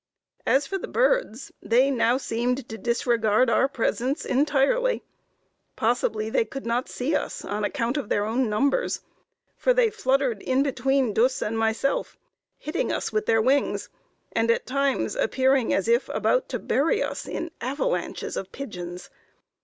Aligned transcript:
As 0.47 0.65
for 0.65 0.79
the 0.79 0.87
birds, 0.87 1.51
they 1.61 1.91
now 1.91 2.17
seemed 2.17 2.67
to 2.69 2.75
disregard 2.79 3.51
our 3.51 3.67
presence 3.67 4.25
entirely; 4.25 5.03
possibly 5.75 6.27
they 6.27 6.43
could 6.43 6.65
not 6.65 6.89
see 6.89 7.13
us 7.15 7.45
on 7.45 7.63
account 7.63 7.97
of 7.97 8.09
their 8.09 8.25
own 8.25 8.49
numbers, 8.49 9.01
for 9.55 9.75
they 9.75 9.91
fluttered 9.91 10.41
in 10.41 10.63
between 10.63 11.13
Dus 11.13 11.43
and 11.43 11.55
myself, 11.55 12.17
hitting 12.57 12.91
us 12.91 13.13
with 13.13 13.27
their 13.27 13.43
wings, 13.43 13.89
and 14.31 14.49
at 14.49 14.65
times 14.65 15.15
appearing 15.15 15.71
as 15.71 15.87
if 15.87 16.09
about 16.09 16.49
to 16.49 16.57
bury 16.57 17.03
us 17.03 17.27
in 17.27 17.51
avalanches 17.61 18.35
of 18.35 18.51
pigeons. 18.51 19.11